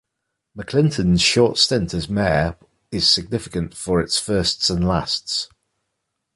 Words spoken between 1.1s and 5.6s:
short stint as mayor is significant for its firsts and lasts.